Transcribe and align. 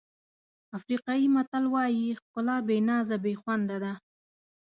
افریقایي 0.77 1.27
متل 1.35 1.63
وایي 1.73 2.07
ښکلا 2.19 2.57
بې 2.67 2.77
نازه 2.89 3.15
بې 3.23 3.33
خونده 3.41 3.77
ده. 3.83 3.93